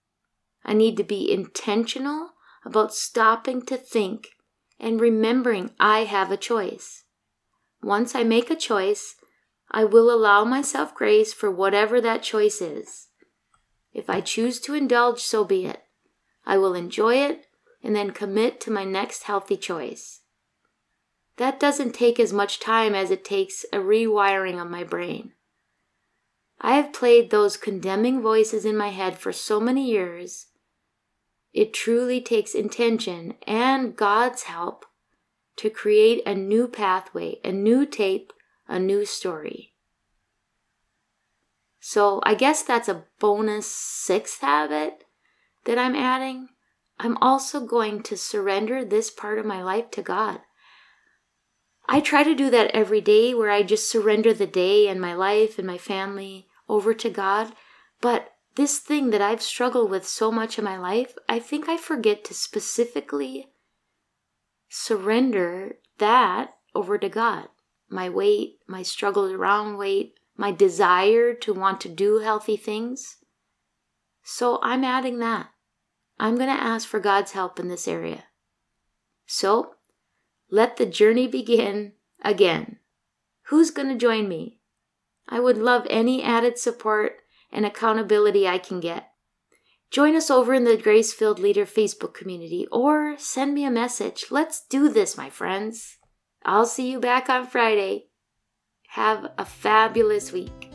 I 0.65 0.73
need 0.73 0.97
to 0.97 1.03
be 1.03 1.31
intentional 1.31 2.31
about 2.65 2.93
stopping 2.93 3.61
to 3.63 3.77
think 3.77 4.29
and 4.79 4.99
remembering 4.99 5.71
I 5.79 5.99
have 6.03 6.31
a 6.31 6.37
choice. 6.37 7.03
Once 7.81 8.13
I 8.13 8.23
make 8.23 8.49
a 8.49 8.55
choice, 8.55 9.15
I 9.69 9.85
will 9.85 10.11
allow 10.11 10.43
myself 10.43 10.93
grace 10.93 11.33
for 11.33 11.49
whatever 11.49 12.01
that 12.01 12.23
choice 12.23 12.61
is. 12.61 13.07
If 13.93 14.09
I 14.09 14.21
choose 14.21 14.59
to 14.61 14.73
indulge, 14.73 15.21
so 15.21 15.45
be 15.45 15.65
it. 15.65 15.83
I 16.45 16.57
will 16.57 16.73
enjoy 16.73 17.15
it 17.15 17.45
and 17.83 17.95
then 17.95 18.11
commit 18.11 18.59
to 18.61 18.71
my 18.71 18.83
next 18.83 19.23
healthy 19.23 19.57
choice. 19.57 20.20
That 21.41 21.59
doesn't 21.59 21.93
take 21.93 22.19
as 22.19 22.31
much 22.31 22.59
time 22.59 22.93
as 22.93 23.09
it 23.09 23.25
takes 23.25 23.65
a 23.73 23.77
rewiring 23.77 24.61
of 24.61 24.69
my 24.69 24.83
brain. 24.83 25.31
I 26.59 26.75
have 26.75 26.93
played 26.93 27.31
those 27.31 27.57
condemning 27.57 28.21
voices 28.21 28.63
in 28.63 28.77
my 28.77 28.89
head 28.89 29.17
for 29.17 29.33
so 29.33 29.59
many 29.59 29.89
years. 29.89 30.49
It 31.51 31.73
truly 31.73 32.21
takes 32.21 32.53
intention 32.53 33.33
and 33.47 33.95
God's 33.95 34.43
help 34.43 34.85
to 35.55 35.71
create 35.71 36.21
a 36.27 36.35
new 36.35 36.67
pathway, 36.67 37.39
a 37.43 37.51
new 37.51 37.87
tape, 37.87 38.33
a 38.67 38.77
new 38.77 39.03
story. 39.03 39.73
So 41.79 42.21
I 42.21 42.35
guess 42.35 42.61
that's 42.61 42.87
a 42.87 43.05
bonus 43.19 43.65
sixth 43.65 44.41
habit 44.41 45.05
that 45.65 45.79
I'm 45.79 45.95
adding. 45.95 46.49
I'm 46.99 47.17
also 47.17 47.65
going 47.65 48.03
to 48.03 48.15
surrender 48.15 48.85
this 48.85 49.09
part 49.09 49.39
of 49.39 49.45
my 49.47 49.63
life 49.63 49.89
to 49.89 50.03
God. 50.03 50.41
I 51.93 51.99
try 51.99 52.23
to 52.23 52.33
do 52.33 52.49
that 52.51 52.71
every 52.71 53.01
day 53.01 53.33
where 53.33 53.51
I 53.51 53.63
just 53.63 53.91
surrender 53.91 54.33
the 54.33 54.47
day 54.47 54.87
and 54.87 55.01
my 55.01 55.13
life 55.13 55.57
and 55.57 55.67
my 55.67 55.77
family 55.77 56.47
over 56.69 56.93
to 56.93 57.09
God. 57.09 57.51
But 57.99 58.31
this 58.55 58.79
thing 58.79 59.09
that 59.09 59.21
I've 59.21 59.41
struggled 59.41 59.91
with 59.91 60.07
so 60.07 60.31
much 60.31 60.57
in 60.57 60.63
my 60.63 60.77
life, 60.77 61.15
I 61.27 61.39
think 61.39 61.67
I 61.67 61.75
forget 61.75 62.23
to 62.23 62.33
specifically 62.33 63.49
surrender 64.69 65.79
that 65.97 66.53
over 66.73 66.97
to 66.97 67.09
God. 67.09 67.49
My 67.89 68.07
weight, 68.07 68.59
my 68.69 68.83
struggles 68.83 69.33
around 69.33 69.75
weight, 69.75 70.13
my 70.37 70.53
desire 70.53 71.33
to 71.33 71.53
want 71.53 71.81
to 71.81 71.89
do 71.89 72.19
healthy 72.19 72.55
things. 72.55 73.17
So 74.23 74.59
I'm 74.63 74.85
adding 74.85 75.19
that. 75.19 75.49
I'm 76.17 76.37
going 76.37 76.55
to 76.55 76.63
ask 76.63 76.87
for 76.87 77.01
God's 77.01 77.33
help 77.33 77.59
in 77.59 77.67
this 77.67 77.85
area. 77.85 78.23
So 79.25 79.73
let 80.51 80.75
the 80.75 80.85
journey 80.85 81.27
begin 81.27 81.93
again. 82.21 82.77
Who's 83.43 83.71
going 83.71 83.87
to 83.87 83.95
join 83.95 84.27
me? 84.27 84.59
I 85.27 85.39
would 85.39 85.57
love 85.57 85.87
any 85.89 86.21
added 86.21 86.59
support 86.59 87.19
and 87.51 87.65
accountability 87.65 88.47
I 88.47 88.57
can 88.57 88.81
get. 88.81 89.07
Join 89.89 90.15
us 90.15 90.29
over 90.29 90.53
in 90.53 90.65
the 90.65 90.77
Grace 90.77 91.13
Filled 91.13 91.39
Leader 91.39 91.65
Facebook 91.65 92.13
community 92.13 92.67
or 92.71 93.15
send 93.17 93.53
me 93.53 93.65
a 93.65 93.71
message. 93.71 94.25
Let's 94.29 94.65
do 94.69 94.89
this, 94.89 95.17
my 95.17 95.29
friends. 95.29 95.97
I'll 96.45 96.65
see 96.65 96.91
you 96.91 96.99
back 96.99 97.29
on 97.29 97.47
Friday. 97.47 98.07
Have 98.89 99.31
a 99.37 99.45
fabulous 99.45 100.31
week. 100.31 100.69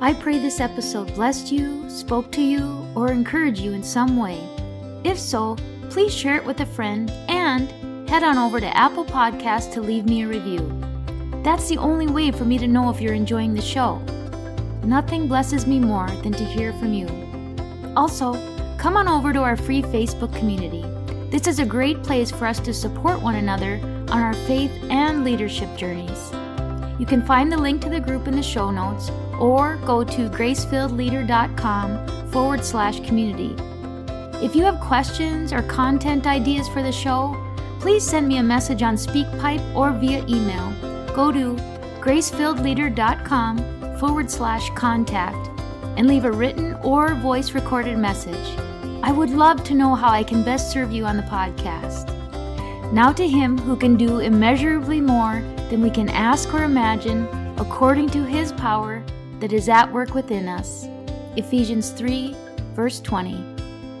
I 0.00 0.12
pray 0.14 0.38
this 0.38 0.60
episode 0.60 1.14
blessed 1.14 1.52
you, 1.52 1.88
spoke 1.88 2.32
to 2.32 2.42
you, 2.42 2.86
or 2.94 3.12
encouraged 3.12 3.60
you 3.60 3.72
in 3.72 3.84
some 3.84 4.16
way. 4.16 4.40
If 5.04 5.18
so, 5.18 5.56
please 5.92 6.14
share 6.14 6.36
it 6.36 6.44
with 6.46 6.60
a 6.60 6.66
friend 6.66 7.10
and 7.28 7.68
head 8.08 8.22
on 8.22 8.38
over 8.38 8.58
to 8.58 8.76
Apple 8.76 9.04
Podcasts 9.04 9.70
to 9.74 9.82
leave 9.82 10.06
me 10.06 10.22
a 10.22 10.26
review. 10.26 10.66
That's 11.44 11.68
the 11.68 11.76
only 11.76 12.06
way 12.06 12.30
for 12.30 12.46
me 12.46 12.56
to 12.56 12.66
know 12.66 12.88
if 12.88 12.98
you're 12.98 13.12
enjoying 13.12 13.52
the 13.52 13.60
show. 13.60 13.98
Nothing 14.82 15.28
blesses 15.28 15.66
me 15.66 15.78
more 15.78 16.08
than 16.22 16.32
to 16.32 16.44
hear 16.44 16.72
from 16.72 16.94
you. 16.94 17.06
Also, 17.94 18.32
come 18.78 18.96
on 18.96 19.06
over 19.06 19.34
to 19.34 19.40
our 19.40 19.54
free 19.54 19.82
Facebook 19.82 20.34
community. 20.34 20.82
This 21.30 21.46
is 21.46 21.58
a 21.58 21.66
great 21.66 22.02
place 22.02 22.30
for 22.30 22.46
us 22.46 22.58
to 22.60 22.72
support 22.72 23.20
one 23.20 23.34
another 23.34 23.78
on 24.08 24.22
our 24.22 24.32
faith 24.32 24.72
and 24.88 25.24
leadership 25.24 25.68
journeys. 25.76 26.32
You 26.98 27.04
can 27.04 27.20
find 27.26 27.52
the 27.52 27.58
link 27.58 27.82
to 27.82 27.90
the 27.90 28.00
group 28.00 28.26
in 28.26 28.34
the 28.34 28.42
show 28.42 28.70
notes 28.70 29.10
or 29.38 29.76
go 29.84 30.04
to 30.04 30.30
gracefilledleader.com 30.30 32.30
forward 32.30 32.64
slash 32.64 33.00
community. 33.00 33.54
If 34.42 34.56
you 34.56 34.64
have 34.64 34.80
questions 34.80 35.52
or 35.52 35.62
content 35.62 36.26
ideas 36.26 36.68
for 36.68 36.82
the 36.82 36.90
show, 36.90 37.40
please 37.78 38.04
send 38.04 38.26
me 38.26 38.38
a 38.38 38.42
message 38.42 38.82
on 38.82 38.96
SpeakPipe 38.96 39.72
or 39.72 39.92
via 39.92 40.26
email. 40.26 40.72
Go 41.14 41.30
to 41.30 41.54
gracefilledleader.com 42.00 43.98
forward 44.00 44.28
slash 44.28 44.68
contact 44.70 45.48
and 45.96 46.08
leave 46.08 46.24
a 46.24 46.32
written 46.32 46.74
or 46.82 47.14
voice 47.14 47.52
recorded 47.52 47.96
message. 47.98 48.58
I 49.04 49.12
would 49.12 49.30
love 49.30 49.62
to 49.62 49.74
know 49.74 49.94
how 49.94 50.08
I 50.08 50.24
can 50.24 50.42
best 50.42 50.72
serve 50.72 50.90
you 50.90 51.06
on 51.06 51.16
the 51.16 51.22
podcast. 51.22 52.10
Now 52.92 53.12
to 53.12 53.28
Him 53.28 53.56
who 53.58 53.76
can 53.76 53.96
do 53.96 54.18
immeasurably 54.18 55.00
more 55.00 55.40
than 55.70 55.82
we 55.82 55.90
can 55.90 56.08
ask 56.08 56.52
or 56.52 56.64
imagine, 56.64 57.28
according 57.58 58.08
to 58.10 58.24
his 58.24 58.50
power 58.50 59.04
that 59.38 59.52
is 59.52 59.68
at 59.68 59.92
work 59.92 60.14
within 60.14 60.48
us. 60.48 60.88
Ephesians 61.36 61.90
3, 61.90 62.34
verse 62.74 63.00
20. 63.00 63.51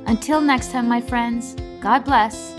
Until 0.06 0.40
next 0.40 0.72
time, 0.72 0.88
my 0.88 1.00
friends, 1.00 1.56
God 1.80 2.04
bless 2.04 2.54